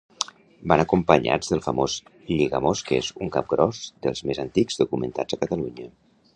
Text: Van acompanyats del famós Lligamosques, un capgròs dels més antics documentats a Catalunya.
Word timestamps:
Van 0.71 0.81
acompanyats 0.83 1.51
del 1.51 1.61
famós 1.65 1.97
Lligamosques, 2.31 3.11
un 3.27 3.31
capgròs 3.37 3.85
dels 4.07 4.25
més 4.31 4.43
antics 4.47 4.85
documentats 4.85 5.39
a 5.39 5.41
Catalunya. 5.47 5.91